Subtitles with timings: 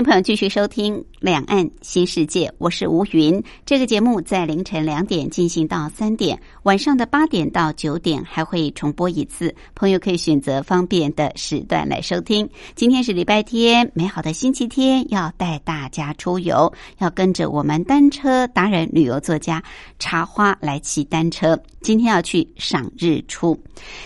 [0.00, 3.44] 迎朋友继续收听《两岸新世界》，我是吴云。
[3.66, 9.54] 这个节目在凌晨两点进行到三点，晚上的八点到九点还会重播一次。
[9.74, 12.48] 朋友可以选择方便的时段来收听。
[12.74, 19.62] 今天是礼拜天，美好的星期天，要带大家出游，要跟着我们单车达人、旅游作家
[19.98, 21.60] 茶花来骑单车。
[21.82, 23.58] 今天要去赏日出。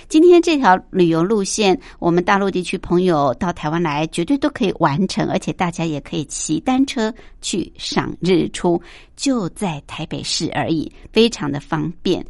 [0.09, 7.04] 今天这条旅游路线，我们大陆地区朋友到台湾来，绝对都可以完成，而且大家也可以骑单车
[7.41, 8.81] 去赏日出，
[9.17, 12.25] 就在台北市而已，非常的方便。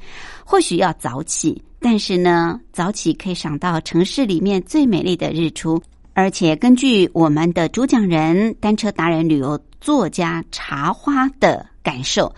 [0.45, 5.83] 或许要早起，但是呢，早起可以赏到城市里面最美丽的日出。
[6.13, 12.33] 而且根据我们的主讲人、单车达人、旅游作家茶花的感受，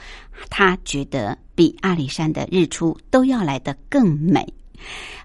[0.48, 4.46] 他觉得比阿里山的日出都要来得更美。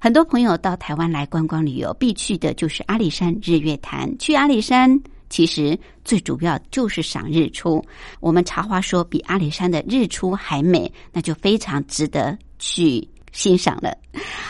[0.02, 4.18] 很多朋友到台湾来观光旅游，必去的就是阿里山日月潭。
[4.18, 7.84] 去阿里山，其实最主要就是赏日出。
[8.20, 13.98] 我们茶花说，比阿里山的日出还美，那就非常值得去欣赏了。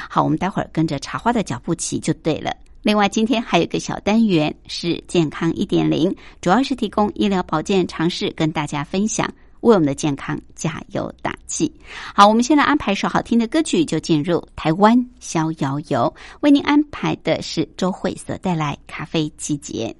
[0.09, 2.52] 好，我们待会儿跟着茶花的脚步骑就对了。
[2.81, 11.71] 另外，今天还有个小单元是健康一点零，主要是提供医疗保健常识跟大家分享，为我们的健康加油打气。
[12.15, 16.11] 好，我们先来安排首好听的歌曲，就进入台湾逍遥游。
[16.39, 19.95] 为您安排的是周慧所带来《咖啡季节》。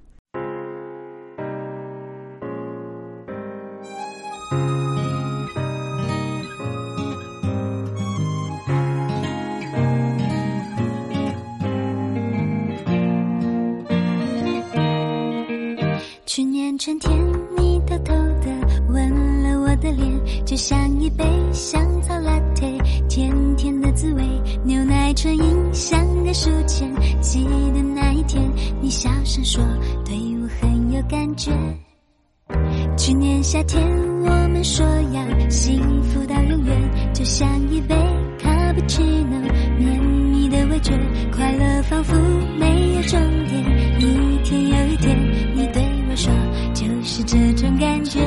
[20.52, 21.23] 就像一杯
[21.54, 22.70] 香草拿铁
[23.08, 24.22] 甜甜的滋味，
[24.66, 26.92] 牛奶唇印，像个书签。
[27.22, 28.44] 记得那一天，
[28.82, 29.64] 你小声说
[30.04, 30.14] 对
[30.44, 31.54] 我很有感觉。
[32.98, 33.82] 去年夏天，
[34.23, 37.95] 我们说要幸福到永远，就像一杯
[38.38, 39.39] 卡布奇诺，
[39.80, 40.92] 绵密的味觉，
[41.33, 42.14] 快乐仿佛
[42.60, 44.02] 没有终点。
[44.02, 45.18] 一天又一天，
[45.56, 46.30] 你对我说，
[46.73, 48.20] 就是这种感觉。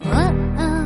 [0.00, 0.79] 哦哦，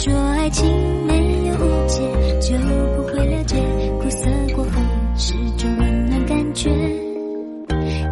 [0.00, 0.66] 说爱情
[1.06, 1.12] 没
[1.46, 2.00] 有误解，
[2.40, 2.56] 就
[2.96, 3.56] 不会了解
[4.00, 4.70] 苦涩过后
[5.14, 6.70] 是种温暖感觉。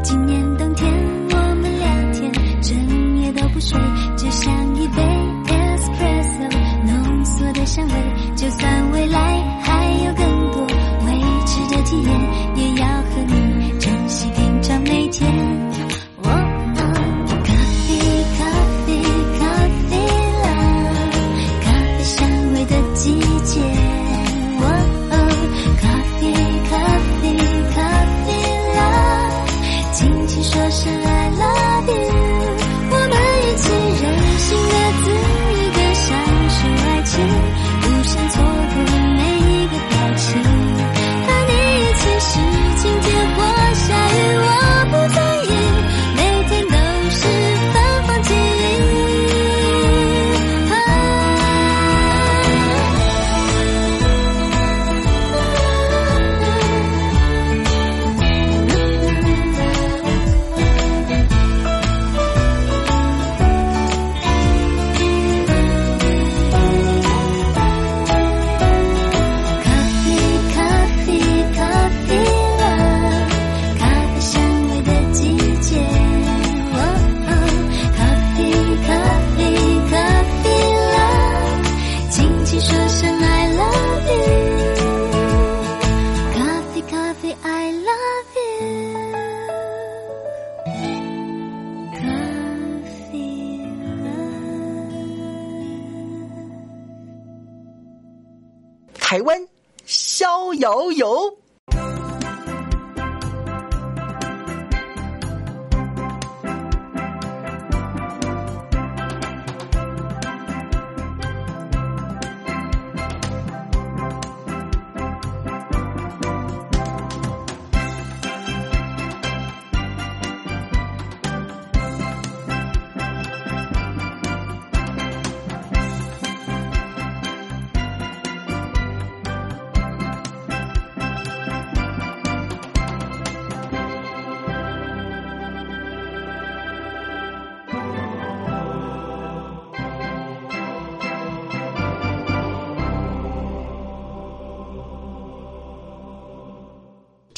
[0.02, 0.92] 今年冬天
[1.30, 3.80] 我们聊天，整夜都不睡，
[4.18, 5.02] 就像一杯
[5.46, 6.50] espresso
[6.84, 7.94] 浓缩的香味。
[8.36, 9.18] 就算未来
[9.62, 10.60] 还有更多
[11.06, 11.12] 未
[11.46, 12.12] 知的体验，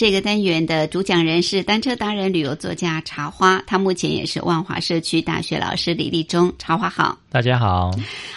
[0.01, 6.51] 这个单元的主讲人是单车达人、旅游作家茶花，他目前也是万华社区大学老师李立忠。
[6.59, 7.91] 茶花好，大家好，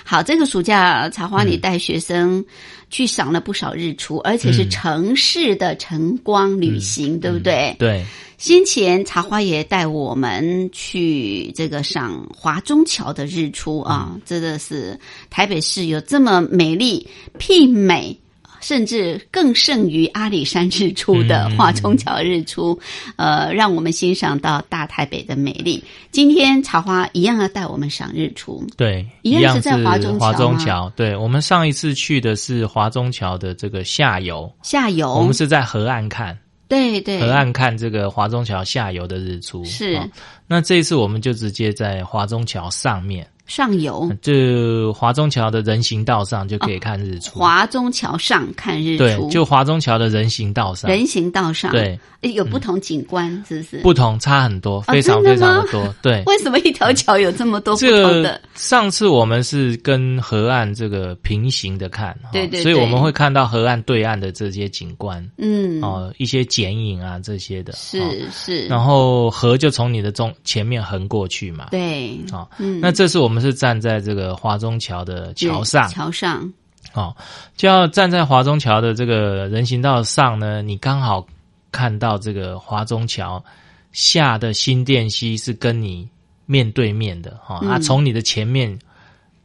[0.04, 2.44] 好，这个暑假茶花你带学生
[2.90, 7.74] 去赏了不少日出，而且是城市的晨光旅行，对不对？
[7.80, 8.04] 对，
[8.38, 15.00] 先前茶花也带我们去这个赏华中桥的日出啊，真的是
[15.30, 17.08] 台北市有这么美丽、
[17.40, 18.20] 媲美。
[18.64, 22.80] 甚至更胜于阿里山日出的华中桥日出，
[23.18, 25.84] 呃，让我们欣赏到大台北的美丽。
[26.12, 30.90] 今天茶花一样要带我们赏日出，对，一样是在华中华中桥桥。
[30.96, 36.38] 对，我们上一次去的是华中桥的这个下游，下游，我们是在河岸看，
[36.70, 39.66] 对对，河岸看这个华中桥下游的日出。
[39.66, 40.00] 是，
[40.48, 43.28] 那这一次我们就直接在华中桥上面。
[43.46, 47.40] 上游，就华中桥的人行道上就可以看日出。
[47.40, 53.78] 华中桥上看日出，对，就华中桥的人行道上，人行道上，对，有不同景观，是不是？
[53.80, 55.94] 不同，差很多，非常非常的多。
[56.02, 58.40] 对， 为什么一条桥有这么多不同的？
[58.56, 68.68] 上次我们是跟河岸这个平行的看，对对，所以我们会看到河岸对岸的这些景观，嗯，哦，一些剪影啊这些的，是是。
[68.68, 76.54] 然后河就从你的中前面横过去嘛，对，啊，嗯，那这是我们是站在这个华中桥的桥上，桥上，
[76.94, 77.16] 哦，
[77.56, 81.26] 就要站在华中桥的这个人行道上呢，你刚好
[81.72, 83.44] 看到这个华中桥
[83.92, 86.08] 下的新店溪是跟你
[86.46, 88.78] 面对面的哈，它从你的前面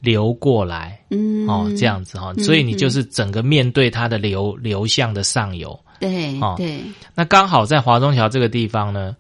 [0.01, 6.83] 流过来，嗯，哦，这样子哈，所以你就是整个面对它的流流向的上游，对，哦，对，
[7.15, 9.17] 那刚好在华中桥这个地方呢。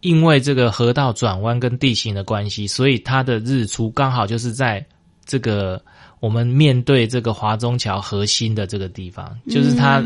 [0.00, 4.84] 因为这个河道转弯跟地形的关系，所以它的日出刚好就是在
[5.26, 5.80] 这个
[6.20, 10.02] 我们面对这个华中桥核心的这个地方，就是它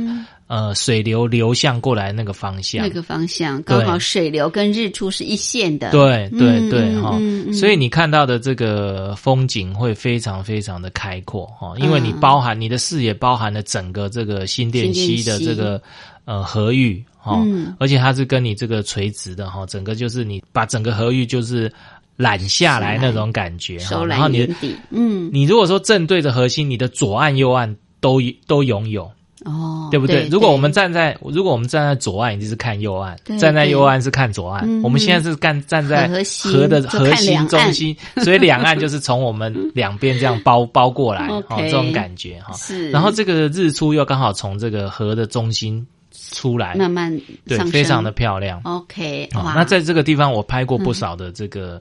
[0.47, 7.19] 呃水流流向过来那个方向，那个方向刚好水流跟日出是一线的，对对对哈，
[7.53, 15.81] 所以你看到的这个风景会非常非常的开阔哈，因为你包含你的视野包含了整个这个新店溪的这个
[16.25, 17.05] 呃河域。
[17.25, 17.47] 哦，
[17.79, 21.73] 而且它是跟你这个垂直的哈，整个就是你把整个河域就是
[22.17, 24.49] 揽下来那种感觉哈，然后你
[24.91, 29.11] 嗯，你如果说正对着核心，你的左岸右岸都都拥有
[29.45, 30.29] 哦，对不对？
[30.29, 34.83] 如果我们站在如果我们站在左岸，就是看右岸；站在右岸是看左岸。
[34.83, 36.09] 我们现在是干站在
[36.43, 42.55] 河的核心中心， 所以两岸就是从我们两边这样包包过来，哦，这种感觉哈。
[42.55, 45.85] 是，然后这个日出又刚好从这个河的中心。
[46.31, 48.61] 出来慢慢对，非常的漂亮。
[48.65, 51.81] OK，那在这个地方我拍过不少的这个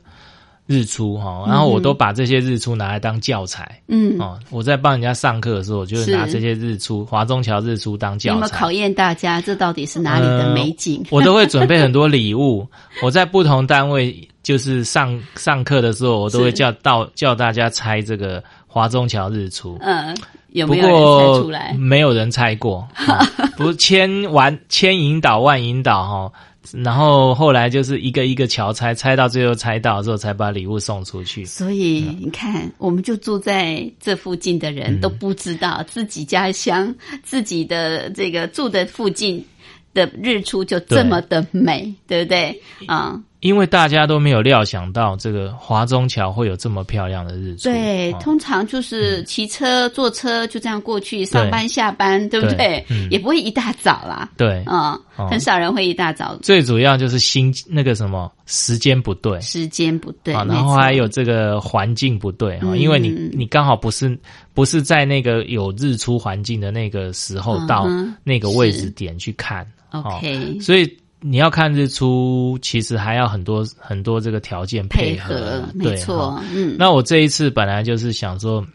[0.66, 3.82] 日出哈，然后我都把这些日出拿来当教材。
[3.88, 8.36] 嗯，哦，我在帮人家上课的时候，我就拿这些日出华中桥日出当教材。
[8.36, 9.42] 有没有考验大家？
[9.42, 11.06] 这到底是哪里的美景？
[11.12, 12.68] 我都会准备很多礼物。
[13.04, 18.42] 我在不同单位就是上上课的时候，我都会叫到叫大家猜这个
[18.74, 19.78] 华中桥日出。
[19.82, 20.16] 嗯。
[20.68, 21.50] 不过
[21.80, 22.88] 没有人猜过，
[23.58, 26.32] 不千完千引导万引导哈，
[26.84, 31.44] 然后后来就是一个一个桥猜，猜到最后猜到之后才把礼物送出去。
[31.44, 39.44] 所以你看，我们就住在这附近的人都不知道自己家乡自己的这个住的附近
[39.96, 43.20] 的日出就这么的美，对不对啊？
[43.44, 47.64] 因为大家都没有料想到这个华中桥会有这么漂亮的日出。
[47.66, 52.84] 对，通常就是骑车、坐车就这样过去上班、下班，对不对？
[53.12, 54.30] 也不会一大早啦。
[54.38, 54.98] 对，嗯，
[55.30, 56.38] 很少人会一大早。
[56.38, 64.18] 最主要就是心那个什么时间不对，时间不对，然后还有这个环境不对哈，因为你你刚好不是
[64.54, 67.90] 不是在那个有日出环境的那个时候到
[68.24, 69.70] 那个位置点去看。
[69.92, 70.98] OK，所以。
[71.26, 76.38] 你要看日出，其实还要很多很多这个条件配合，没错。
[76.54, 78.66] 嗯，那我这一次本来就是想说，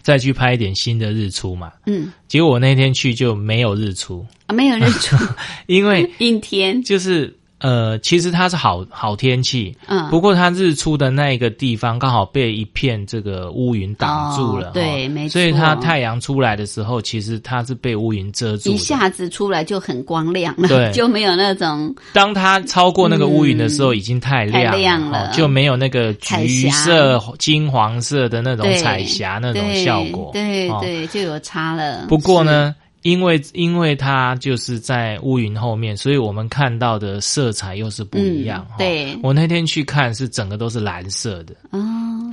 [0.00, 1.70] 再去拍一点新的日出嘛。
[1.84, 5.14] 嗯，结果我那天去就没有日出，啊，没有日出，
[5.66, 18.70] 因为 阴天，就是呃，其实它是好好天气，嗯，不过它日出的那一个地方刚好被一片这个乌云挡住了，哦对哈没错所以它太阳出来的时候，其实它是被乌云遮住。
[18.70, 30.26] 一下子出来就很光亮了，对 就没有那种当它超过那个乌云的时候，已经太亮嗯太亮了哈就没有那个橘色、金黄色的那种彩霞那种效果。
[30.26, 32.04] 哦对对，就有差了。
[32.08, 38.66] 不过呢，因为因为它就是在乌云后面，所以我们看到的色彩又是不一样。
[38.78, 39.14] 对。
[39.22, 41.54] 我那天去看是整个都是蓝色的。
[41.70, 41.78] 哦，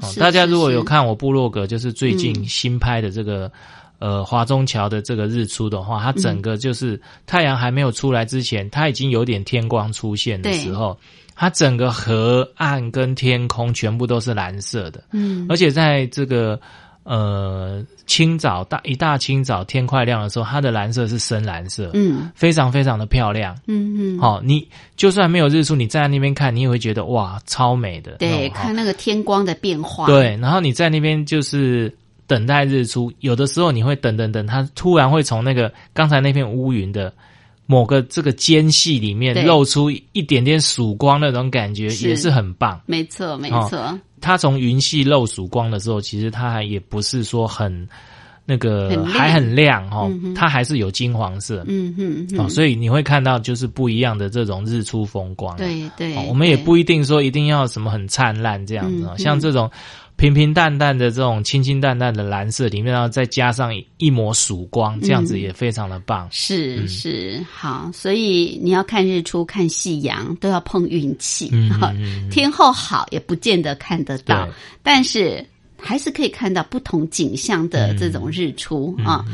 [0.02, 2.48] 哦大家如果有看我部落格，就是最近嗯。
[2.48, 3.52] 新拍的这个、
[4.00, 10.98] 呃华中桥的这个日出的话，它整个就是太阳还没有出来之前，它已经有点天光出现的时候，
[11.36, 15.46] 它整个河岸跟天空全部都是蓝色的，嗯。
[15.50, 16.58] 而且在这个
[17.04, 23.58] 呃清早大一大清早天快亮的时候，它的蓝色是深蓝色，嗯非常非常的漂亮。
[23.68, 28.14] 嗯嗯，好、你就算没有日出，你站在那边看，你也会觉得哇，超美的。
[28.14, 31.92] 对，看那个天光的变化，，对，然后你在那边就是
[32.28, 37.12] 等待日出，有的时候你会等等等，它突然会从那个刚才那片乌云的
[37.72, 42.82] 某个这个间隙里面露出一点点曙光，那种感觉也是很棒。
[42.86, 47.88] 没错没哦错，它从云系露曙光的时候，其实它还也不是说很
[48.44, 51.64] 那个还很亮哦嗯，它还是有金黄色。
[51.66, 55.56] 嗯哼哦，嗯，所以你会看到就是不一样的这种日出风光。
[55.56, 59.18] 对对哦，我们也不一定说一定要什么很灿烂这样子哦，嗯。
[59.18, 59.72] 像这种
[60.18, 66.28] 平平淡淡的这种清清淡淡的蓝色里面，然后再加上一一抹曙光，这样子嗯也非常的棒。
[66.32, 74.48] 是是好，所以你要看日出、看夕阳都要碰运气，嗯天后好也不见得看得到，
[74.84, 75.44] 但是
[75.76, 79.26] 还是可以看到不同景象的这种日出啊。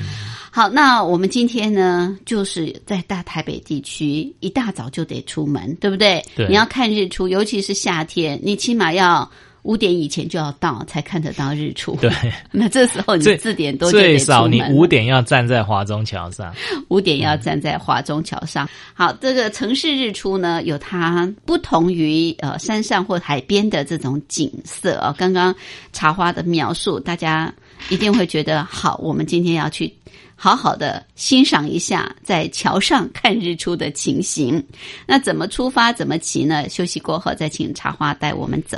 [0.49, 6.23] 好，那我们今天呢，就是在大台北地区一大早就得出门，对不对？
[6.35, 9.29] 对你要看日出，尤其是夏天，你起码要
[9.63, 11.95] 五点以前就要到，才看得到日出。
[12.01, 12.11] 对，
[12.51, 16.53] 那这时候你最四点多最少你五点要站在华中桥上。
[16.87, 18.67] 五点要站在华中桥上。
[18.93, 25.53] 好，这个城市日出呢，有它不同于呃山上或海边的这种景色啊、刚刚
[25.91, 27.53] 茶花的描述，大家
[27.89, 28.97] 一定会觉得好。
[29.03, 29.93] 我们今天要去。
[30.39, 34.63] 好好的欣赏一下在桥上看日出的情形。
[35.07, 36.69] 那怎么出发，怎么骑呢？
[36.69, 38.77] 休息过后再请茶花带我们走。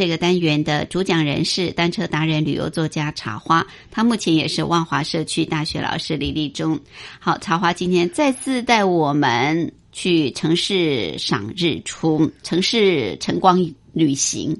[0.00, 6.80] 这个单元的主讲人是单车达人、旅游作家茶花，他目前也是万华社区大学老师李立忠。
[7.18, 14.56] 好，茶花今天再次带我们去城市赏日出，城市晨光旅行，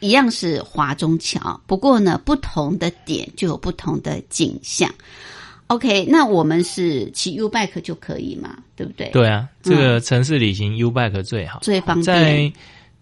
[0.00, 4.92] 一样是华中桥，不过呢，不同的点就有不同的景象。
[5.68, 8.58] OK，那我们是骑 U bike 就可以嘛？
[8.76, 9.08] 对不对？
[9.08, 12.04] 对啊，这个城市旅行 U bike 最好，最方便。
[12.04, 12.52] 在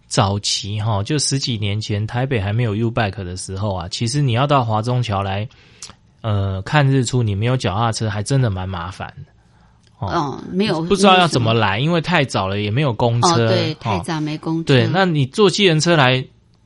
[0.07, 5.47] 早期哈，就十几年前，台北还没有 U bike 的时候啊，其实你要到华中桥来，
[6.21, 9.31] 呃，看日出，你没有脚踏车，还真的蛮麻烦的。
[9.99, 13.47] 哦，没有，不知道要怎么来，因为太早了，也没有公车。
[13.47, 14.63] 对，太早没公车。
[14.65, 16.25] 对，那你坐计程车来。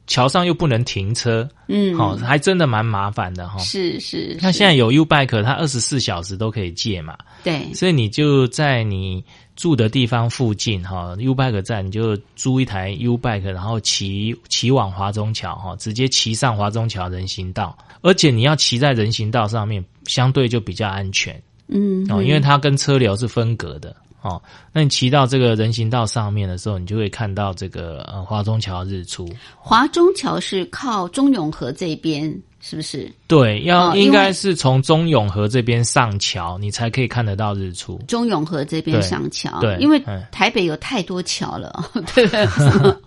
[0.10, 3.60] 桥上又不能停车，嗯，好，还真的蛮麻烦的哈。
[3.60, 7.16] 是是，那现在有 U bike，它二十四小时都可以借嘛。
[7.44, 9.24] 对，所以你就在你
[9.56, 23.96] 住的地方附近哈，U bike 站你就租一台 U bike，然后骑骑往华中桥哈，直接骑上华中桥人行道，而且你要骑在人行道上面，相对就比较安全，嗯，哦，因为它跟车流是分隔的。
[24.22, 24.42] 哦，
[24.74, 29.30] 那你骑到这个人行道上面的时候，你就会看到这个呃华中桥日出。
[29.58, 32.30] 华中桥是靠中永和这边，
[32.60, 33.12] 是不是？
[33.30, 38.02] 对，要应该是从中永和这边上桥，你才可以看得到日出。
[38.08, 42.28] 中永和这边上桥，对，因为台北有太多桥了， 对，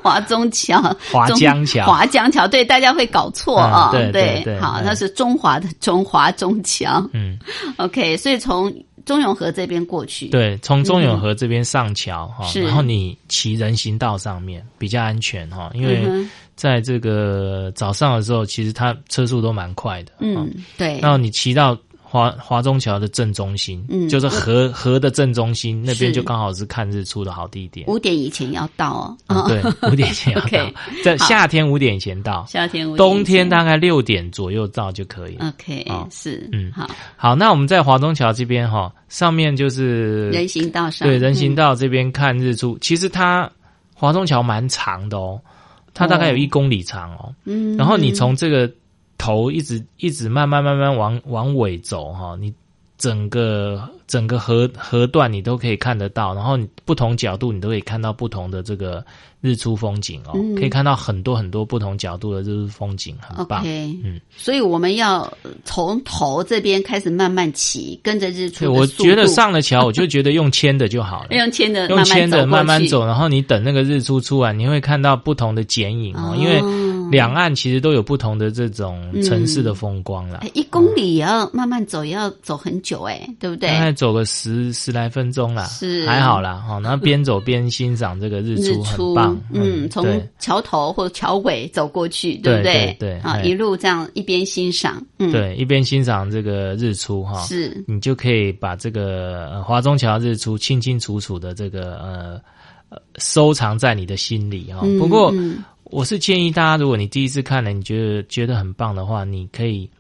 [0.01, 0.81] 华中桥、
[1.11, 3.91] 华江桥、华江桥，对，大家会搞错啊。
[3.91, 7.05] 对对，好，那是中华的中华中桥。
[7.13, 7.37] 嗯
[7.77, 8.73] ，OK，所以从。
[9.05, 21.77] 中永和这边过去，对，从中永和这边上桥哈，然后你骑人行道上面比较安全哈，因为在这个早上的时候，其实它车速都蛮快的，嗯，对，然后你骑到。
[22.05, 27.87] 华华中桥的正中心，嗯，就是河河的正中心那边，就刚好是看日出的好地点。
[27.87, 30.71] 五点以前要到哦，对， 五点前要到，
[31.03, 35.39] 在夏天五点以前到，夏天冬天大概六点左右到就可以。
[35.39, 43.51] OK，哦是，嗯，好，好，那我们在华中桥这边哈，上面就是人行道上，对，人行道这边看日出，其实它
[43.95, 45.41] 华中桥蛮长的哦，
[45.95, 48.71] 它大概有一公里长哦，嗯，然后你从这个。
[49.23, 52.53] 头一直一直慢慢慢慢往往尾走哈，你
[52.99, 59.05] 整个整个河河段你都可以看得到，然后你不同角度你都可以看到不同的这个
[59.43, 63.63] 日出风景哦，可以看到很多很多不同角度的日出风景，很棒。
[63.67, 65.31] 嗯，所以我们要
[65.65, 68.73] 从头这边开始慢慢骑，跟着日出。
[68.73, 76.63] 我觉得上了桥，我就觉得用牵的就好了， 用牵的，用牵的慢慢走，然后你等那个日出出来，你会看到不同的剪影哦，因为。
[77.11, 80.41] 两岸其实都有不同的这种城市的风光啦。
[80.55, 83.69] 一公里也要慢慢走，也要走很久哎，对不对？
[83.69, 86.55] 大概走个十十来分钟啦，是还好啦。
[86.67, 89.32] 哈，然后边走边欣赏这个日出，很棒。
[89.53, 92.97] 嗯，从桥头或者桥尾走过去，对不对？
[92.99, 102.41] 对啊，一路这样一边欣赏，嗯，对，一边欣赏这个日出哈，是你就可以把这个华中桥日出清清楚楚的这个呃
[102.89, 104.81] 呃收藏在你的心里哈。
[104.99, 105.33] 不过。
[105.87, 109.91] 我是建议大家，如果你第一次看了，你觉得觉得很棒的话，你可以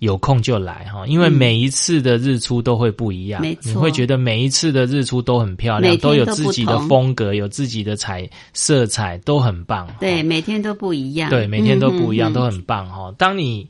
[0.00, 9.88] 有空就来哈，因为每一次的日出都会不一样，你会觉得每一次的日出都很漂亮，都有自己的风格，有自己的彩色彩，都很棒。
[10.00, 11.30] 对，每天都不一样。
[11.30, 13.14] 对，每天都不一样，都很棒哈。
[13.16, 13.68] 当你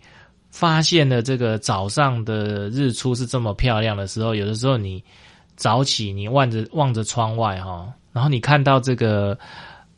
[0.50, 5.02] 发现了这个早上的日出是这么漂亮的时候，有的时候你
[5.56, 9.38] 早起，你望着望着窗外哈，然后你看到这个。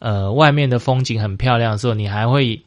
[0.04, 2.60] 呃，外面的风景很漂亮的时候，你还会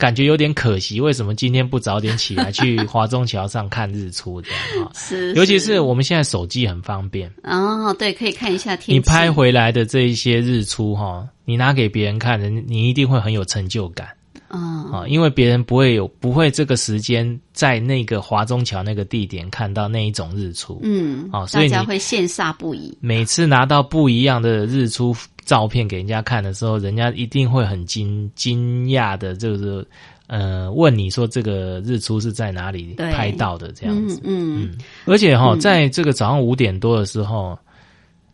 [0.00, 1.00] 感觉有点可惜。
[1.00, 4.40] 为什么今天不早点起来去华中桥上看日出？
[4.40, 8.96] 这样哈， 是，尤其是我们现在手机很方便哦，对，可以看一下天。
[8.96, 14.08] 你拍回来的这一些日出哈，你拿给别人看，人你一定会很有成就感。
[14.50, 22.96] 啊因为别人不会有不会这个时间在那个华中桥那个地点看到那一种日出，嗯，啊，所以大家会羡煞不已。
[23.00, 29.86] 每次拿到不一样的日出照片给人家看的时候，人家一定会很惊惊讶的，就是
[30.26, 34.20] 呃问你说这个日出是在哪里拍到的这样子。
[34.24, 37.56] 嗯嗯而且哈、嗯在这个早上五点多的时候，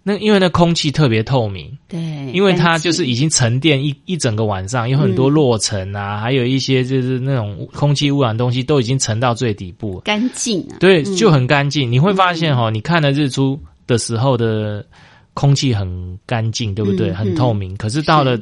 [0.09, 1.99] 那因为那空气特别透明，对，
[2.33, 11.91] 因为它就是已经沉淀一一整个晚上，有很多落尘啊，还有一些就是那种空气污染的东西都已经沉到最底部了，干净啊，对，嗯就很干净。
[11.91, 14.87] 你会发现哈、你看了日出的时候的
[15.35, 17.11] 空气很干净，对不对？
[17.11, 17.77] 嗯很透明。
[17.77, 18.39] 可是到了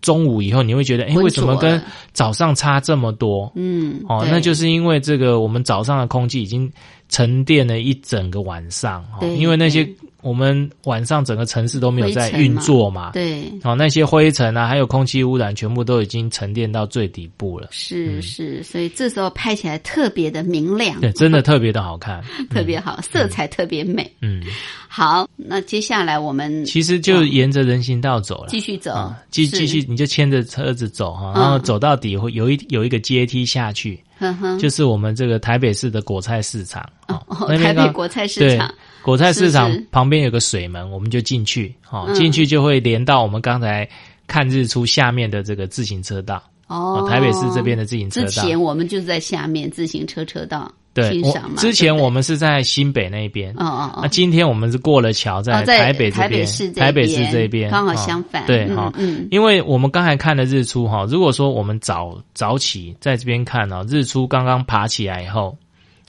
[0.00, 1.78] 中午以后，你会觉得，哎，为什么跟
[2.14, 3.52] 早上差这么多？
[3.56, 6.72] 嗯哦，那就是因为这个，我们早上的空气已经
[7.10, 13.52] 沉淀了一整个晚上，哦对因为那些对我们晚上整个城市都没有在运作嘛，对。
[13.62, 17.68] 哦，那些灰尘啊，还有空气污染，全部都已经沉淀到最底部了。
[17.70, 22.24] 是是，所以这时候拍起来特别的明亮，嗯对，真的特别的好看。
[22.48, 24.10] 特别好，色彩特别美。
[24.22, 24.42] 嗯，
[24.88, 28.48] 好，那接下来我们其实就沿着人行道走了。
[28.48, 29.58] 继续走啊，，继是。
[29.58, 36.82] 继续，，你就牵着车子走哈，嗯然后走到底会有一有一个阶梯下去，呵呵，就是我们这个台北市的果菜市场。
[37.08, 38.72] 哦台北果菜市对场，
[39.04, 42.14] 果菜市场旁边有个水门，我们就进去哦，嗯。
[42.14, 43.88] 进去就会连到我们刚才
[44.26, 46.42] 看日出下面的这个自行车道。
[46.66, 48.26] 哦，台北市这边的自行车道。
[48.26, 51.56] 之前我们就在下面自行车车道对，欣赏嘛。
[51.56, 54.00] 之前我们是在新北那边，哦哦哦。
[54.02, 58.44] 那，今天我们是过了桥，在台北这边，市台北市这边刚好哦相反。
[58.44, 59.28] 嗯对哈，嗯。
[59.30, 65.54] 因为我们刚才看的日出哈，如果说我们早早起在这边看哦，日出刚刚爬起来以后，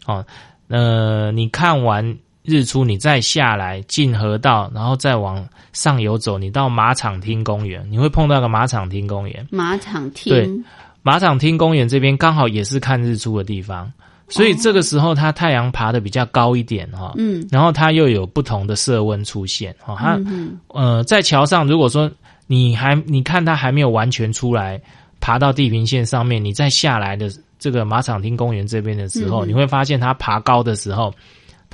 [0.06, 0.26] 哦，
[0.70, 9.46] 呃，你看完日出，你再下来进河道，然后再往上游走，你到马场町公园，你会碰到个马场町公园。
[9.52, 10.66] 马场对厅，
[11.02, 13.92] 马场町公园这边刚好也是看日出的地方，
[14.30, 17.48] 所以这个时候它太阳爬的比较高一点哈，嗯。
[17.52, 22.10] 然后它又有不同的色温出现哈，它嗯呃在桥上，如果说
[22.48, 24.82] 你还你看它还没有完全出来
[25.20, 29.48] 爬到地平线上面，你再下来的这个马场町公园这边的时候，嗯。
[29.50, 31.14] 你会发现它爬高的时候，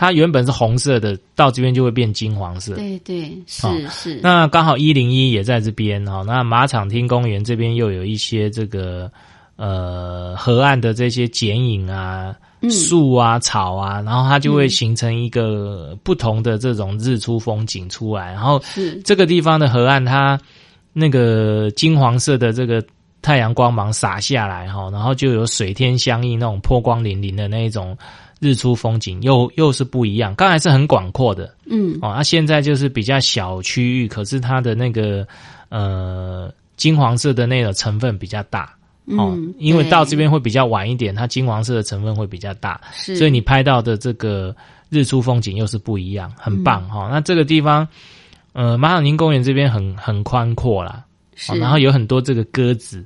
[0.02, 2.74] 它原本是红色的，到这边就会变金黄色。
[2.74, 9.12] 对对是哦是，那刚好一零一也在这边哈，那马场町公园这边又有一些这个
[9.58, 18.32] 呃河岸的这些剪影啊、嗯树啊、草啊，然后它就会形成一个不同的这种日出风景出来。
[18.32, 20.36] 然后是这个地方的河岸，它
[20.94, 22.84] 那个金黄色的这个
[23.22, 27.96] 太阳光芒洒下来哈，然后就有水天相映那种波光粼粼的那一种
[28.42, 30.34] 日出风景，又又是不一样。
[30.34, 31.94] 刚才是很广阔的，嗯。
[32.02, 35.26] 哦，那、现在就是比较小区域，可是它的那个
[35.70, 38.74] 呃金黄色的那个成分比较大。
[39.06, 44.56] 哦，嗯，因为到这边会比较晚一点，它金黄色的成分会比较大，是，所以你拍到的这个
[44.90, 46.90] 日出风景又是不一样，很棒嗯。
[46.90, 47.10] 哈、哦。
[47.12, 47.88] 那这个地方，
[48.54, 51.04] 呃，马场宁公园这边很很宽阔啦，
[51.36, 51.52] 是。
[51.52, 53.06] 哦，然后有很多这个鸽子，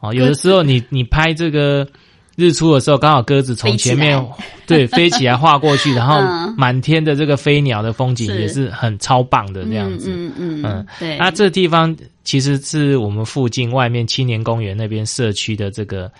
[0.00, 1.86] 哦，有的时候你你拍这个
[2.38, 4.26] 日出的时候，刚好鸽子从前面来。
[4.68, 6.54] 对飞起来划过去， 然后嗯。
[6.56, 10.10] 满天的这个飞鸟的风景也是很超棒的这样子。
[10.10, 16.10] 嗯嗯嗯嗯，对，那这地方其实是我们附近外面青年公园那边社区的这个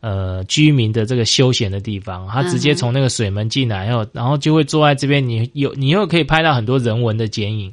[0.00, 7.72] 呃居民的这个休闲的地方，他直接从那个水门进来，然后然后就会坐在这边，你有你又可以拍到很多人文的剪影，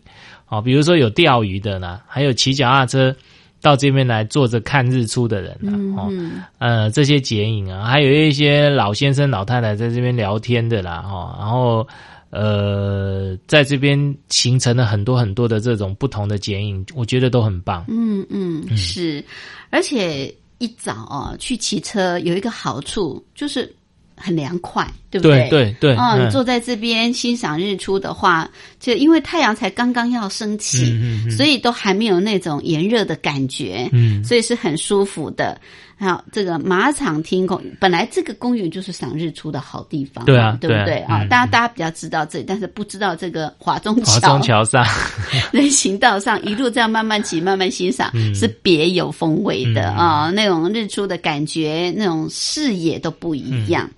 [0.49, 3.15] 哦，比如说有钓鱼的呢，还有骑脚踏车
[3.61, 6.41] 到这边来坐着看日出的人啊，哦，嗯。
[6.57, 11.87] 呃，这些剪影啊，还有一些老先生老太太在这边聊天的啦，哈、然后
[12.29, 17.85] 呃，在这边形成了很多很多的这种不同的剪影，我觉得都很棒。
[17.87, 19.23] 嗯嗯是，
[19.71, 23.73] 而且一早哦去骑车有一个好处就是
[24.19, 25.75] 很凉快，对不对对？
[25.79, 34.23] 对，嗯，嗯坐在这边欣赏日出的话，就因为太阳才刚刚要升起，嗯嗯所以都还没有那种炎热的感觉，嗯。
[34.23, 35.59] 所以是很舒服的。
[36.01, 40.97] 好，这个马场厅公本来这个公园就是赏日出的好地方嘛，对啊对不对对？
[40.99, 44.85] 啊大家大家比较知道这里，但是不知道这个华中华桥中桥上，
[45.51, 48.33] 人行道上一路这样慢慢骑、慢慢欣赏，嗯。
[48.33, 53.89] 是别有风味的嗯啊、那种日出的感觉，那种视野都不一样。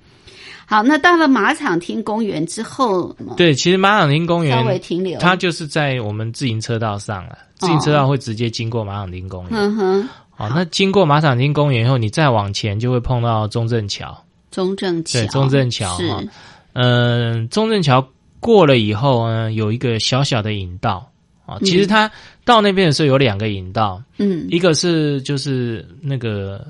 [0.72, 9.52] 嗯好，那到了马场厅公园之后，对，其实马场町公园稍微停留，它就是在我们自行车道上了，自行车道会直接经过马场町公园。
[9.52, 14.18] 嗯哼，好，那经过马场町公园以后，你再往前就会碰到中正桥。
[14.50, 16.10] 中正桥，对中正桥是。
[16.10, 16.24] 哈
[16.72, 18.08] 嗯，中正桥
[18.40, 21.12] 过了以后呢，有一个小小的引道。
[21.46, 21.58] 啊。
[21.66, 22.10] 其实它
[22.46, 24.48] 到那边的时候有两个引道，嗯。
[24.50, 26.66] 一个是就是那个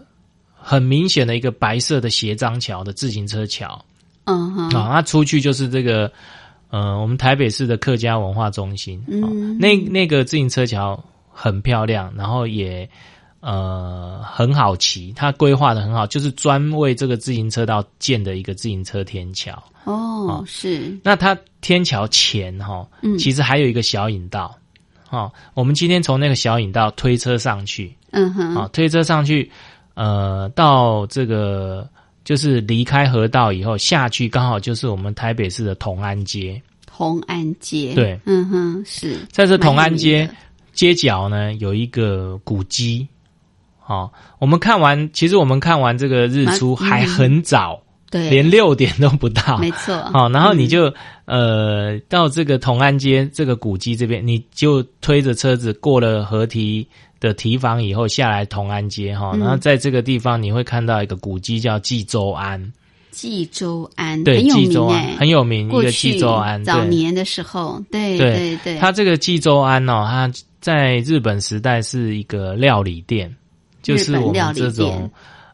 [0.55, 3.79] 很明显的一个白色的斜张桥的自行车桥
[4.25, 6.11] 嗯哼，啊，它出去就是这个
[6.69, 8.99] 呃我们台北市的客家文化中心。
[8.99, 12.89] 啊嗯那那个自行车桥很漂亮，然后也
[13.39, 19.51] 呃很好骑，它规划的很好，就是专为这个自行车道建的一个自行车天桥。
[19.85, 20.95] 哦，是。
[21.03, 24.55] 那它天桥前哈，嗯，其实还有一个小引道。
[25.09, 29.51] 哦，我们今天从那个小引道推车上去，嗯哼，啊，推车上去，
[29.93, 31.89] 呃，到这个
[32.23, 36.61] 就是离开河道以后下去，刚好就是我们台北市的同安街。
[36.85, 40.29] 同安街，对，嗯哼，是在这同安街
[40.73, 43.07] 街角呢，有一个古迹。
[43.79, 47.81] 好，我们看完，其实我们看完这个日出还很早。
[48.11, 49.97] 对，连六点都不到，没错。
[50.11, 56.85] 好，然后你就呃到这个同安街这个古迹这边，你就推着车子过了河堤
[57.21, 62.73] 的提防以后下来同安街哈，然后在这个地方你会看到一个古迹叫济州庵。
[63.11, 66.61] 济州庵对，济州庵很有名，一个济州安。
[66.65, 70.29] 早年的时候，对对对，它这个济州庵哦，它
[70.59, 73.33] 在日本时代是一个料理店，
[73.81, 75.09] 就是我们这种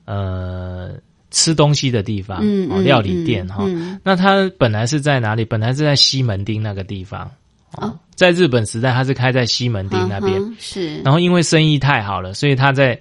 [0.06, 0.96] 呃。
[1.30, 2.40] 吃东西的地方，
[2.72, 3.66] 哦，料理店哈。
[4.02, 5.44] 那它本来是在哪里？
[5.44, 7.30] 本来是在西门町那个地方。
[7.74, 10.42] 哦，在日本时代，它是开在西门町那边。
[10.60, 10.98] 是。
[11.02, 13.00] 然后因为生意太好了，所以他在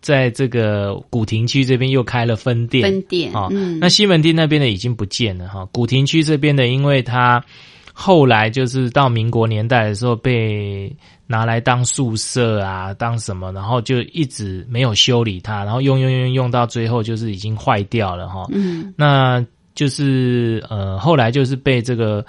[0.00, 2.82] 在这个古亭区这边又开了分店。
[2.82, 3.48] 分店啊。
[3.80, 5.66] 那西门町那边的已经不见了哈。
[5.72, 7.42] 古亭区这边的，因为它
[7.92, 10.94] 后来就是到民国年代的时候被。
[11.30, 18.46] 拿来当宿舍啊，当什么，然后就一直没有修理它，然后用用用用到最后就是已经坏掉了哈。
[18.50, 22.24] 嗯，那就是呃后来就是被这个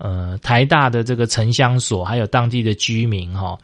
[0.00, 3.56] 呃台大的这个城乡所还有当地的居民哈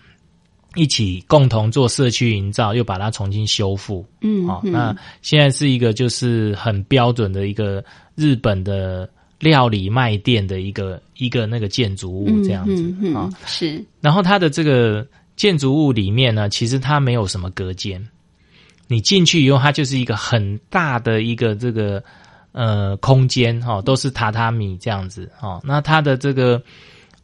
[0.77, 4.07] 一起共同做社区营造，又把它重新修复。
[4.20, 9.11] 嗯，好，那现在是一个就是很标准的一个日本的。
[9.38, 13.85] 料理卖店的一个一个那个建筑物这样子啊，是。
[14.01, 18.03] 然后它的这个建筑物里面呢，其实它没有什么隔间。
[18.88, 22.03] 你进去以后，它就是一个很大的一个这个
[22.56, 25.60] 呃空间哈，都是榻榻米这样子哦。
[25.62, 26.60] 那它的这个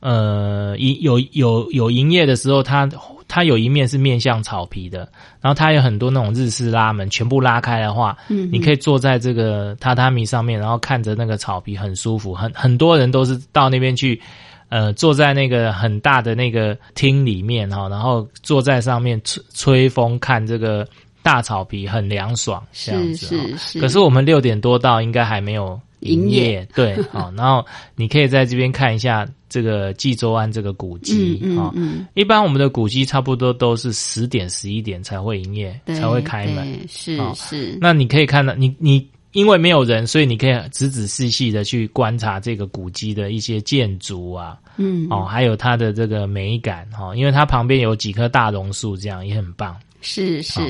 [0.00, 2.86] 呃营有有有营业的时候，它。
[3.28, 5.08] 它有一面是面向草皮的，
[5.40, 12.34] 然后它有很多那种日式拉门，全部拉开的话，嗯，你可以坐在这个榻榻米上面，然后看着那个草皮，很舒服。
[12.34, 14.20] 很很多人都是到那边去，
[14.68, 20.86] 呃，坐在那个很大的那个厅里面哈，然后坐在上面吹吹风，看这个
[21.22, 23.26] 大草皮，很凉爽这样子。
[23.26, 23.80] 是是是。
[23.80, 25.80] 可是我们六点多到，应该还没有。
[26.02, 31.72] 营业对，好，然后你可以在这边看一下这个济州湾这个古迹啊。
[32.14, 36.76] 一般我们的古迹差不多都是十点十一点才会营业，才会开门。
[36.88, 37.78] 是是。
[37.80, 49.76] 那你可以看到，你你因为没有人，所以你可以仔仔细细的去观察这个古迹的一些建筑啊，嗯，哦，还有它的这个美感哈，因为它旁边有几棵大榕树，这样也很棒。
[50.02, 50.60] 是是。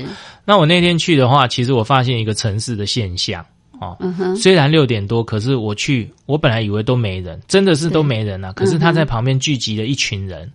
[0.45, 3.45] 那我那天去的话，其实我发现一个城市的现象。
[3.81, 3.97] 哦，
[4.37, 8.53] 虽然六点多，可是我去，我本来以为都没人，真的是都没人啊。
[8.53, 10.49] 可是他在旁边聚集了一群人，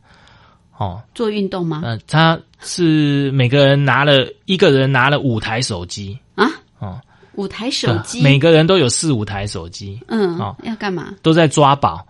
[0.78, 1.82] 哦，做运动吗？
[1.84, 7.02] 嗯，他是每个人拿了一个人拿了五台手机啊，哦，
[7.34, 11.14] 五台手机，每个人都有四五台手机，嗯，哦，要干嘛？
[11.22, 12.08] 都在抓宝。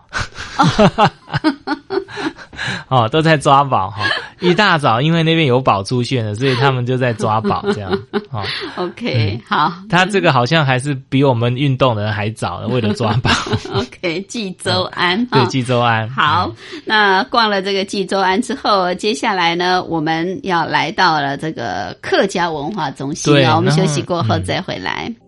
[0.56, 1.10] 哦，
[3.10, 4.04] 都在抓宝哈！
[4.40, 7.90] 一大早，因为那边有宝出现了，所以他们就在抓宝这样。
[8.30, 8.42] 哦
[8.76, 9.72] OK，好。
[9.90, 13.30] 他这个好像还是比我们运动的人还早，为了抓宝。
[13.74, 15.24] OK，济州安。
[15.26, 16.08] 对，济州安。
[16.10, 16.50] 好，
[16.84, 23.56] 那逛了这个济州安之后，接下来呢，我们要来到了这个客家文化中心啊。
[23.56, 25.08] 我们休息过后再回来。
[25.08, 25.27] 的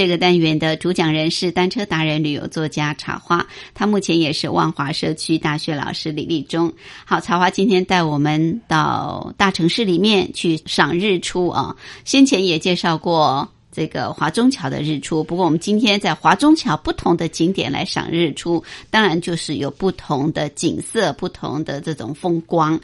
[0.00, 6.72] 这个单元的主讲人是单车达人、旅游作家茶花，他目前也是万华社区大学老师李立忠。
[7.04, 11.76] 好，茶花今天带我们到大城市里面去赏日出啊！
[12.06, 22.78] 先前也介绍过这个华中桥的日出，不过我们今天在华中桥不同的景点来赏日出，当然就是有不同的景色、不同的这种风光。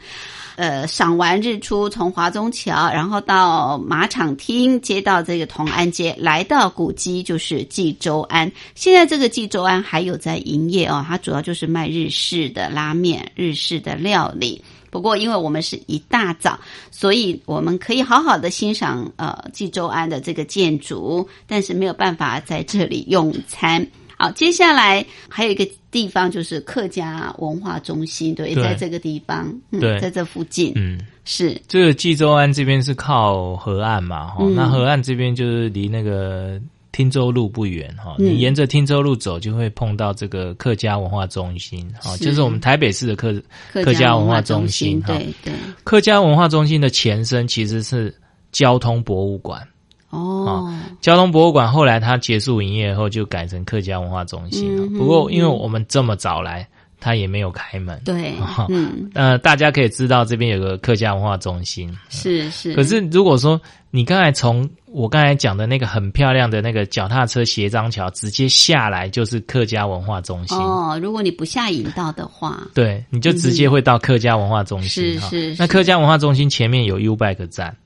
[0.55, 8.51] 呃，赏完日出，从华中桥，然后到马场厅，接到这个同安街，来到古迹，就是济州安。
[8.73, 14.63] 现在这个济州安还有在营业哦，它主要就是卖日式的拉面、日式的料理。
[14.89, 16.59] 不过，因为我们是一大早，
[16.91, 23.85] 所以我们可以好好的欣赏呃济州安的这个建筑，但是没有办法在这里用餐。
[24.19, 31.55] 好，接下来还有一个地方就是客家文化中心，对，在这个地方，对，在这附近，嗯，是。
[31.67, 36.59] 这个济州安这边是靠河岸嘛，哈，那河岸这边就是离那个
[36.97, 43.39] 汀州路不远，哈，你沿着汀州路走就会碰到这个客家文化中心，哈，就是我们台北市的客
[43.71, 48.11] 客家文化中心，对对，客家文化中心的前身其实是
[48.51, 49.61] 交通博物馆。
[50.09, 54.87] 哦，交通博物馆后来它结束营业后就改成客家文化中心了。
[54.97, 56.67] 不过因为我们这么早来，
[56.99, 58.01] 它也没有开门。
[58.05, 58.33] 对，
[58.69, 61.95] 嗯，呃，大家可以知道这边有个客家文化中心。
[62.09, 62.73] 是是。
[62.73, 64.67] 可是如果说你刚才从
[64.97, 70.57] 我刚才讲的那个很漂亮的那个脚踏车斜张桥直接下来，就是客家文化中心。
[70.57, 74.89] 哦，如果你不下引道的话，对，你就直接会到客家文化中心。
[74.89, 75.55] 是是。
[75.59, 77.77] 那客家文化中心前面有 U Bike 站。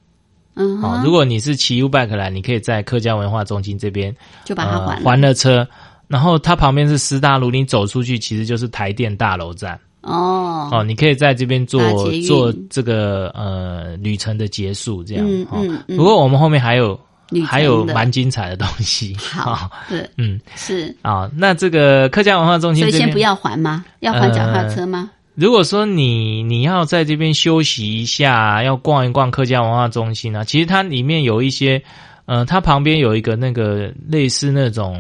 [0.56, 5.68] 嗯，好，如果你是骑 U bike 来，你可以在客家文化中心这边就把它还还了车，
[6.08, 9.78] 然后它旁边是师大路，你走出去其实就是台电大楼站。
[10.02, 11.82] 哦哦，你可以在这边做
[12.28, 15.26] 做这个呃旅程的结束，这样。
[15.28, 15.46] 嗯
[15.88, 15.98] 嗯。
[15.98, 17.00] 不过我们后面还有
[17.46, 19.16] 还有蛮精彩的东西。
[19.18, 23.86] 好， 对，嗯，是啊，那这个客家文化中心，所以先不要还吗？
[24.00, 25.10] 要还脚踏车吗？
[25.36, 31.82] 如果说你你要在这边休息一下，要逛一逛客家文化中心啊，其实它里面有一些，
[32.26, 35.00] 呃，它旁边有一个那个类似那种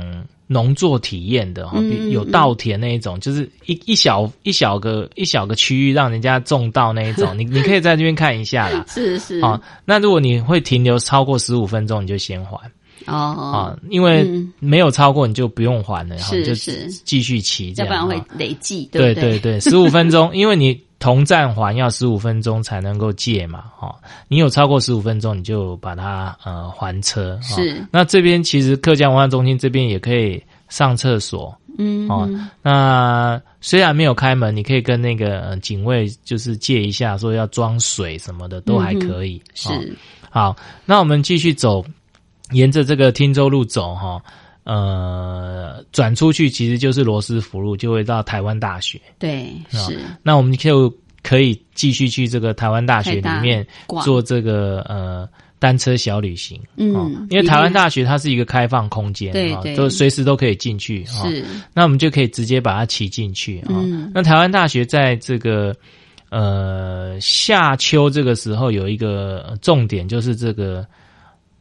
[0.51, 1.79] 农作体验的哈，
[2.11, 8.83] 有稻田那一种，就是一一小一小个一小个区域让人家种稻那一种， 你你可以在这边看一下啦。
[8.89, 9.39] 是 是。
[9.39, 12.57] 啊，那如果你会停留超过十五分钟，你就先还。
[13.05, 13.15] 哦。
[13.15, 14.29] 啊，因为
[14.59, 16.89] 没有超过你就不用还了，是就是。
[17.05, 23.93] 继续骑，要不然会累计，对对对，十五分钟， 因为你同站还要十五分钟才能够借嘛，哈，
[24.29, 27.37] 你有超过十五分钟，你就把它呃还车。
[27.41, 32.29] 是，那这边其实客家文化中心这边也可以上厕所，嗯，哦，
[32.61, 39.41] 那虽然没有开门，你可以跟那个警卫就是借一下，说要装水什么的都还可以。
[39.55, 39.97] 是，
[40.29, 41.83] 好，那我们继续走。
[42.53, 44.21] 沿着这个汀州路走哈，
[44.63, 49.01] 呃，转出去其实就是罗斯福路，就会到台湾大学。
[49.17, 49.99] 对，是。
[50.21, 50.93] 那我们就
[51.23, 53.65] 可以继续去这个台湾大学里面
[54.03, 56.61] 做这个呃单车小旅行。
[56.75, 61.03] 嗯，因为台湾大学它是一个开放空间，对对，都随时都可以进去。
[61.05, 61.43] 是。
[61.73, 63.63] 那我们就可以直接把它骑进去。
[63.67, 64.11] 嗯。
[64.13, 65.75] 那台湾大学在这个
[66.29, 70.85] 呃夏秋这个时候有一个重点，就是这个。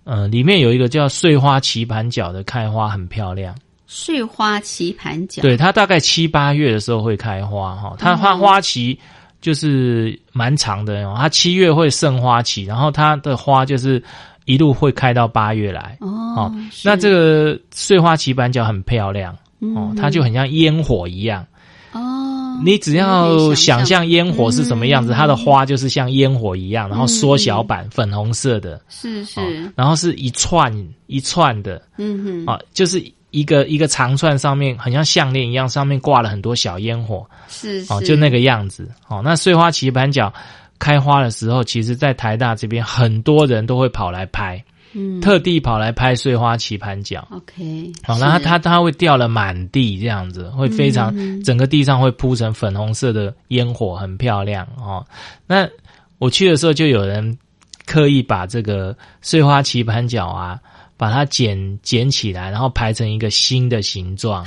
[0.05, 3.55] 呃，里面有一个叫碎花棋盘角的开花很漂亮。
[3.87, 7.97] 碎花棋盘角，对，它大概七八月的时候会开花哈。
[7.99, 8.97] 它花花期
[9.41, 14.01] 就是蛮长的哦，它七月会盛花期，然后它的花就是
[14.45, 16.55] 一路会开到八月来哦。
[16.85, 19.37] 那这个碎花棋盘角很漂亮
[19.75, 21.50] 哦，它就很像烟火一样哦。
[22.63, 30.73] 你只要想象烟火是什么样子，它的花就是像烟火一样，然后缩小版粉红色的，是是，然后是一串
[31.07, 38.89] 一串的，嗯哼，啊，就是一个一个长串上面很像项链一样，上面挂了很多小烟火，是哦，就那个样子。
[39.09, 40.33] 哦，那碎花棋盘角
[40.79, 44.63] 开花的时候，其实在台大这边很多人都会跑来拍。
[44.93, 55.07] 嗯，特地跑来拍碎花棋盘角，OK，好，然后它它会掉了满地这样子，会非常整个地上会铺成粉红色的烟火，很漂亮哦。
[55.47, 55.69] 那
[56.19, 57.39] 我去的时候就有人
[57.87, 60.59] 刻意把这个碎花棋盘角啊，
[60.97, 64.45] 把它剪剪起来，然后排成一个新 的形状。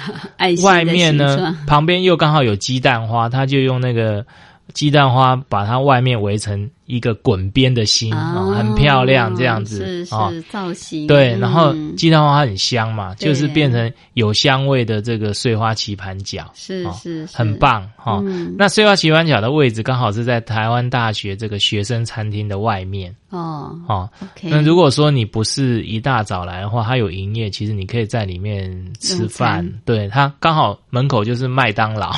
[0.61, 4.25] 外面呢，旁边又刚好有鸡蛋花，他就用那个
[4.73, 6.69] 鸡蛋花把它外面围成。
[6.85, 11.29] 一个滚边的心啊，很漂亮，这样子啊，造型对。
[11.39, 18.21] 然后鸡蛋花很香嘛，就是变成有香味的这个碎花棋盘角，是是很棒哈。
[18.57, 24.09] 那碎花棋盘角的位置刚好是在台湾大学这个学生餐厅的外面哦哦。
[24.41, 29.65] 那如果说你不是一大早来的话，它有营业，其实你可以在里面吃饭。
[29.85, 32.11] 对，它刚好门口就是麦当劳，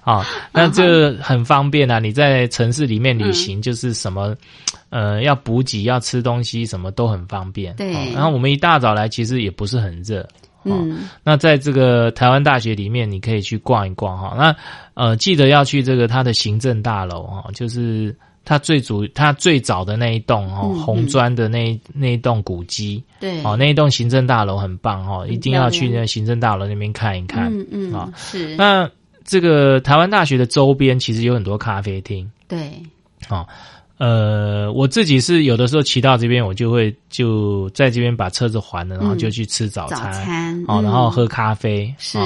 [0.00, 1.98] 好， 那这很方便啊。
[1.98, 3.10] 你在城市里面。
[3.20, 4.34] 旅行就是什么，
[4.88, 7.76] 呃，要补给、要吃东西，什么都很方便。
[7.76, 10.26] 对，然后我们一大早来，其实也不是很热。
[10.64, 14.34] 嗯，那在这个台湾大学里面，你可以去逛一逛哈。
[14.38, 14.56] 那
[14.94, 18.16] 呃，记得要去这个它的行政大楼哈，就是
[18.50, 23.00] 它最主、它最早的那一栋哦，红砖的那那一栋古迹。
[23.20, 27.46] 对，哦，那一栋行政大楼很棒哦，一定要去那行政大楼那边看一看。
[27.46, 28.56] 嗯嗯，啊，是。
[28.56, 28.90] 那
[29.24, 32.28] 这个台湾大学的周边其实有很多咖啡厅。
[32.48, 32.72] 对。
[33.28, 33.46] 哦，
[33.98, 42.18] 呃，我自己是有的时候骑到这边，我就会就在这边把车子还了，然后就去吃早餐，哦，然后喝咖啡，是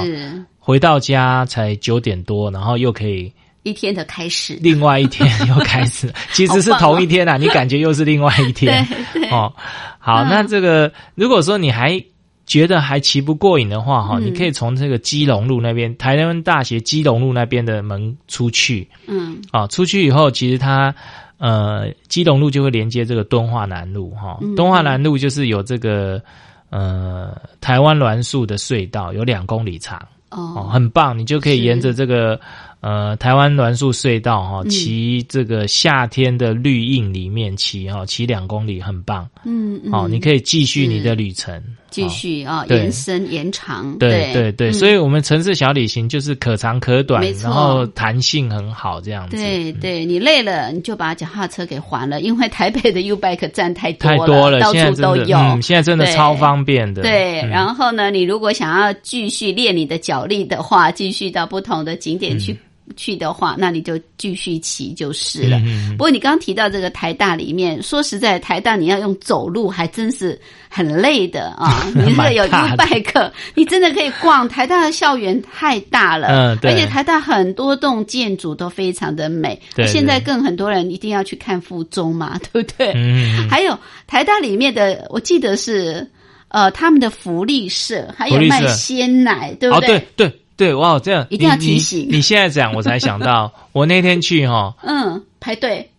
[0.57, 3.31] 回到家才九点多，然后又可以
[3.65, 8.87] 一天的开始，另外一天又开始， 其实是同一天啊，你感觉又是另外一天，
[9.31, 9.51] 哦，
[9.99, 12.01] 好，那这个如果说你还。
[12.47, 20.93] 觉得还骑不过瘾的话，哈，你可以从这个基隆路那边，台湾大学基隆路那边的门出去，嗯，啊，出去以后，其实它，
[21.39, 26.21] 呃，基隆路就会连接这个敦化南路，哈，敦化南路就是有这个，
[26.69, 29.99] 呃，台湾栾树的隧道，有两公里长，
[30.29, 32.39] 哦，很棒，你就可以沿着这个。
[32.85, 39.27] 呃，台湾栾树隧道哈，骑这个夏天的绿荫里面骑哈，骑两公里很棒。
[39.43, 41.59] 嗯，好，你可以继续你的旅程，
[41.89, 43.97] 继续啊，延伸延长。
[43.97, 49.35] 对对对，所以我们城市小旅行就是可长可短，然后弹性很好这样子。
[49.35, 55.35] 对对，你累了你就把脚踏车给还了，因为台北的 U bike 站太多太多了，到处都有。
[55.35, 57.01] 嗯，现在真的超方便的。
[57.01, 62.55] 对，然后呢，你如果想要继续练你的脚力的话，继续到不同的景点去。
[62.95, 65.59] 去的话，那你就继续骑就是了。
[65.91, 71.85] 不过你刚刚提到这个台大里面，说实在，台大你要用走路还真是很累的啊。
[71.95, 79.59] 你这个有 U 拜课，你真的可以逛台大的校园太大了，嗯，而且台大很多栋建筑都非常的美。
[79.75, 82.91] 对现在更很多人一定要去看附中嘛， 对不对？
[82.95, 83.77] 嗯，还有
[84.07, 86.07] 台大里面的，我记得是
[86.49, 89.87] 呃他们的福利社，还有卖鲜奶，对不对？
[89.87, 90.39] 对对。
[90.57, 92.07] 对哇，这样一定要提醒。
[92.09, 95.89] 你现在讲，我才想到， 我那天去哈，嗯，排队。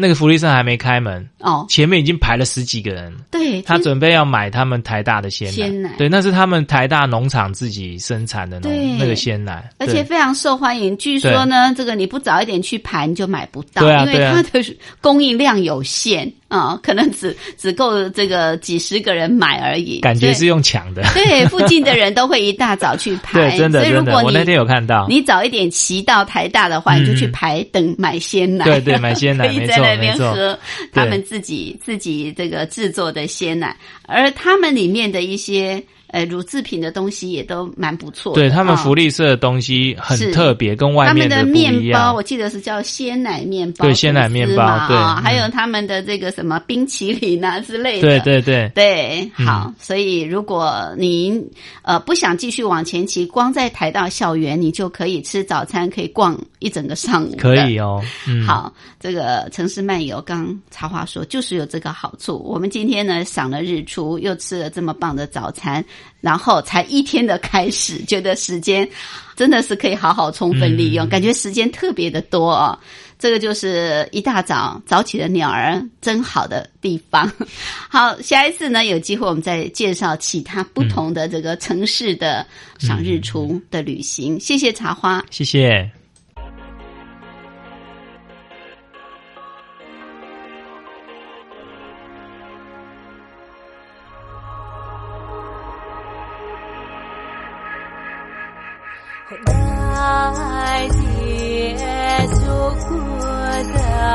[0.00, 3.12] 那个福利社还没开门哦，前面已经排了十几个人。
[3.32, 10.96] 对，他准备要买他们台大的鲜奶，对，那是他们台大农场自己生产的那那个鲜奶，而且非常受欢迎。
[10.98, 20.00] 据说呢，这个你不早一点去排，你就买不到，因为它的供应量有限啊，可能只只够这个几十个人买而已。
[20.00, 24.22] 感觉是用抢的，对，附近的人都会一大早去排，对真的所以如果。
[24.22, 29.78] 我那天有看到，你早一点骑到台大的话，你就去排等买鲜奶，对对，买鲜奶， 可以在。
[29.78, 30.58] 那边喝
[30.92, 33.76] 他们自己自己这个制作的鲜奶，
[34.06, 35.82] 而他们里面的一些。
[36.10, 38.34] 呃，乳制品的东西也都蛮不错。
[38.34, 48.08] 对他们福利社的东西很特别，跟外面的面包，我记得是叫鲜奶面包，对鲜奶面包，对，还有他们的这个什么冰淇淋啊之类的。
[48.08, 49.72] 对对对对，好。
[49.78, 51.46] 所以如果您
[51.82, 57.34] 呃不想继续往前骑，光在台大校园，你就可以吃早餐，可以逛一整个上午。
[57.36, 58.02] 可以哦。
[58.46, 62.38] 好，这个城市漫游，刚插话说，就是有这个好处。
[62.38, 65.84] 我们今天呢赏了日出，又吃了这么棒的早餐。
[66.20, 68.88] 然后才一天的开始，觉得时间
[69.36, 72.78] 真的是可以好好充分利用，感觉时间特别的多啊！
[73.20, 77.28] 这个就是一大早早起的鸟儿真好的地方。
[77.90, 82.46] 好，下一次呢有机会我们再介绍其他不同的这个城市的
[82.78, 84.38] 赏日出的旅行。
[84.38, 85.97] 谢谢茶花，谢谢。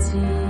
[0.00, 0.49] 记。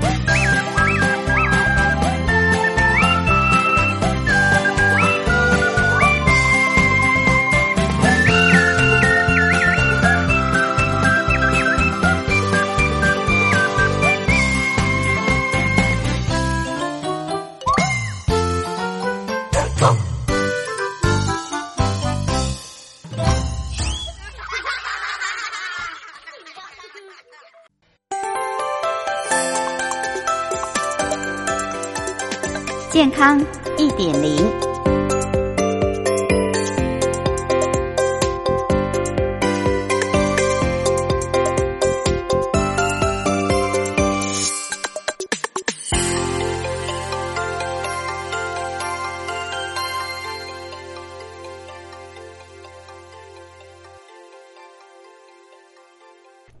[33.21, 33.39] 康
[33.77, 34.35] 一点零。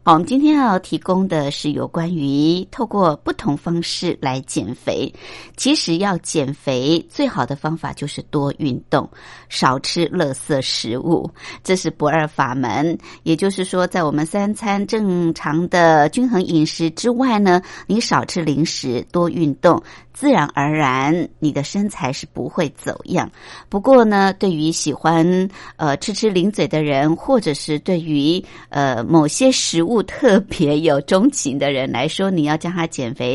[0.03, 5.11] 好，我们今天要提供的是有关于透过不同方式来减肥。
[5.57, 9.09] 其实要减肥，最好的方法就是多运动，
[9.49, 11.29] 少吃垃圾食物，
[11.63, 12.95] 这是不二法门。
[13.23, 19.81] 也就是说，在我们三餐正常的均衡饮食之外呢，你少吃零食，多运动。
[20.13, 23.31] 自然而然，你的身材是不会走样。
[23.69, 33.30] 不过呢，对于喜欢呃吃吃零嘴的人，或者是对于呃某些食物特别有钟情的人来说，你要将他减肥，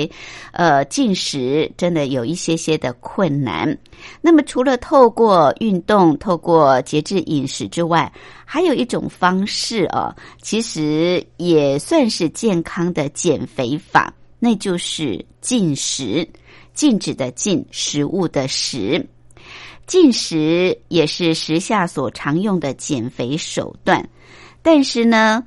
[0.52, 3.76] 呃进食真的有一些些的困难。
[4.20, 8.12] 那么，除了透过运动、透过节制饮食之外，
[8.44, 16.28] 还有一种方式哦，其实也算是健康的减肥法，那就是进食。
[16.74, 19.02] 禁止的禁，食物的食，
[19.86, 24.06] 禁食也是时下所常用的减肥手段。
[24.60, 25.42] 但是呢，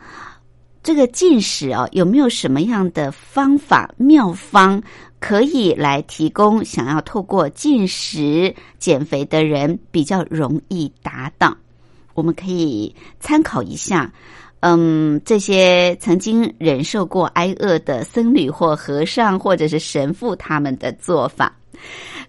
[0.81, 4.81] 这个禁食啊，有没有什么样的方法妙方
[5.19, 6.63] 可以来提供？
[6.63, 11.55] 想要透过禁食减肥的人比较容易达到，
[12.13, 14.11] 我们可以参考一下。
[14.61, 21.55] 嗯，这些曾经忍受过挨饿的僧侣或和尚，或者是神父，他们的做法。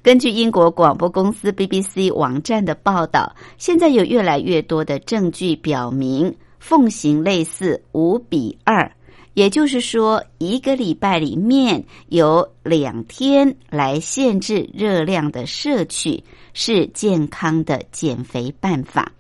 [0.03, 8.93] 根据英国广播公司 BBC 网站的报道，现在有越来越多的证据表明，奉行类似五比二，
[9.35, 16.23] 也就是说，一个礼拜里面有两天来限制热量的摄取，
[16.55, 19.11] 是健康的减肥办法。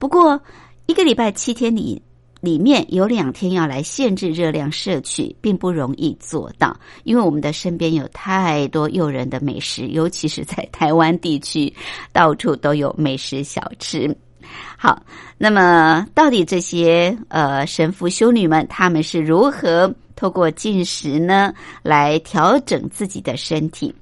[0.00, 0.40] 不过，
[0.86, 2.02] 一个礼拜七天里。
[2.42, 11.72] 里面有两天要来限制热量摄取，并不容易做到，因为我们的身边有太多诱人的美食，尤其是在台湾地区，
[12.12, 14.12] 到处都有美食小吃。
[14.76, 15.02] 好，
[15.38, 23.94] 那么到底这些呃神父修女们他们是如何透过进食呢来调整自己的身体？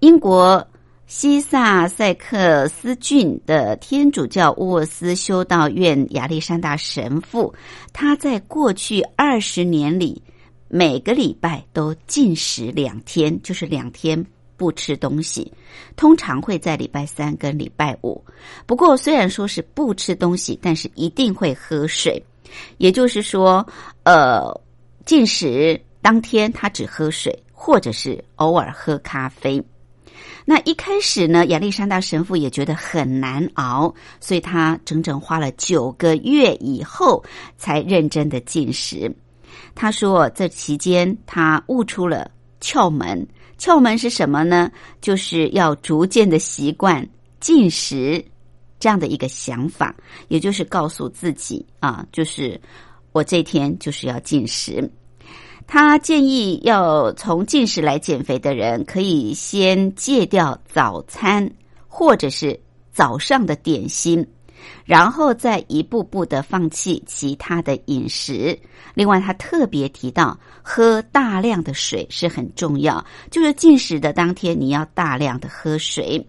[0.00, 0.66] 英国。
[1.04, 7.52] 西萨塞克斯郡的天主教沃斯修道院亚历山大神父，
[7.92, 10.22] 他在过去二十年里，
[10.68, 14.24] 每个礼拜都禁食两天，就是两天
[14.62, 15.52] 不吃东西，
[15.96, 18.24] 通常会在礼拜三跟礼拜五。
[18.64, 22.24] 不过虽然说是不吃东西，但是一定会喝水，
[22.78, 23.66] 也就是说，
[24.04, 24.56] 呃，
[25.04, 29.60] 进食当天他只喝水，或者是偶尔喝咖啡。
[30.44, 37.20] 那一开始呢，亚历山大神父也觉得很难熬，所以他整整花了九个月以后
[37.56, 39.12] 才认真的进食。
[39.74, 43.26] 他说，这期间他悟出了窍门，
[43.62, 44.68] 窍门是什么呢？
[45.00, 47.08] 就是要逐渐的习惯
[47.38, 48.24] 进食
[48.80, 49.94] 这样的一个想法，
[50.26, 52.60] 也就是告诉自己啊，就是
[53.12, 54.90] 我这天就是要进食。
[55.64, 61.48] 他建议要从进食来减肥的人，可以先戒掉早餐
[61.86, 62.58] 或者是
[62.90, 64.26] 早上的点心，
[64.84, 68.58] 然后再一步步的放弃其他的饮食。
[68.94, 76.26] 另外，他特别提到喝大量的水是很重要，就是进食的当天你要大量的喝水。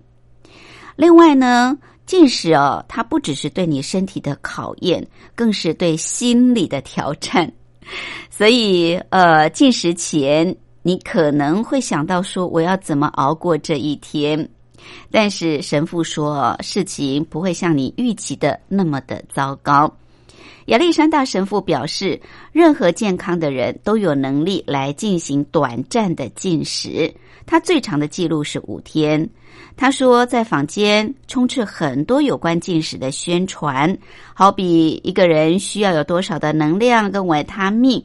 [0.95, 5.05] 另外呢，进食哦，它不只是对你身体的考验，
[5.36, 7.51] 更是对心理的挑战。
[8.29, 14.47] 所以，呃，进食前你可能会想到说，我要怎么熬过这一天？
[15.11, 19.93] 但是神父说，事情不会像你预期的那么的糟糕。
[20.67, 22.19] 亚历山大神父表示，
[22.51, 27.13] 任何健康的人都有能力来进行短暂的进食。
[27.45, 29.29] 他最长的记录是五天。
[29.75, 33.97] 他说，在坊间充斥很多有关进食的宣传，
[34.34, 38.01] 好比一个人需要有多少的能量跟维他命。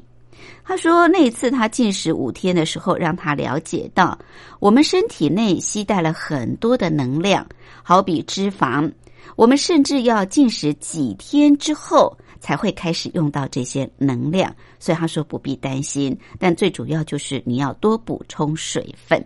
[0.68, 4.18] 他说，那次他进食五天的时候，让他了解到，
[4.60, 7.48] 我们身体内携带了很多的能量，
[7.82, 8.92] 好比脂肪，
[9.34, 14.54] 我们甚至要进食几天之后才会开始用到这些能量。
[14.78, 19.24] 所以他说不必担心，但最主要就是你要多补充水分。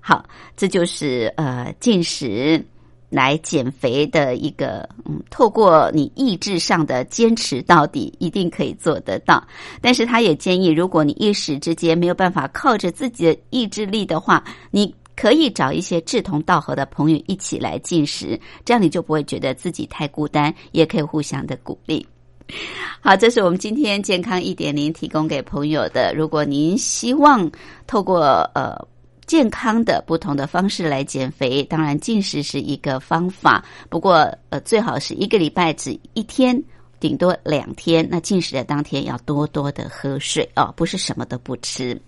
[0.00, 0.24] 好，
[0.56, 2.64] 这就是呃进食
[3.08, 9.42] 来减肥的一个嗯，透过你意志上的坚持到底，一定可以做得到。
[9.80, 22.06] 但是他也建议，如果你一时之间没有办法靠着自己的意志力的话，你可以找一些志同道合的朋友一起来进食，这样你就不会觉得自己太孤单，也可以互相的鼓励。
[23.00, 26.12] 好，这是我们今天健康一点零提供给朋友的。
[26.14, 27.50] 如果您希望
[27.86, 28.20] 透过
[28.54, 28.76] 呃。
[29.26, 33.64] 健康的不同的方式来减肥，当然进食是一个方法。
[33.88, 36.62] 不过，呃，最好是一个礼拜只一天。
[36.98, 38.08] 顶多两天。
[38.10, 42.00] 那进食的当天要多多的喝水哦，不是什么都不吃。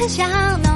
[0.00, 0.69] 很香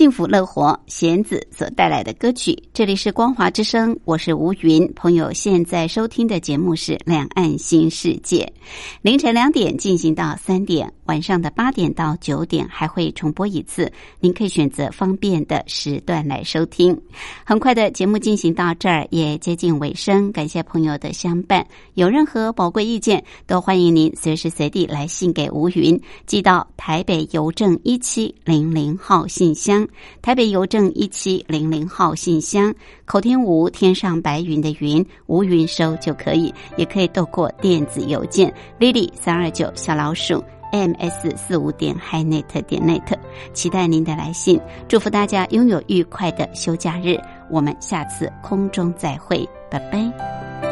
[0.00, 4.90] 幸福乐活弦子所带来的歌曲，这里是光华之声，我是吴云。
[4.96, 8.50] 朋友现在收听的节目是《两岸新世界》，
[9.02, 16.98] 凌晨两点进行到三点，晚上的八点到九点还会重播一次，您可以选择方便的时段来收听。
[17.44, 21.66] 很快的节目进行到这儿也接近尾声，感谢朋友的相伴。
[21.92, 29.86] 有任何宝贵意见，都欢迎您随时随地来信给吴云，寄到台北邮政一七零零号信箱。
[30.22, 32.74] 台北邮政一七零零号信箱，
[33.04, 43.02] 口天吴天上白云的云，吴云收就可以，也可以透过电子邮件 lily 三二九小老鼠 ms 四五点 hinet 点 net，
[43.52, 47.18] 期待您的来信，祝福大家拥有愉快的休假日，
[47.50, 50.69] 我们下次空中再会，拜拜。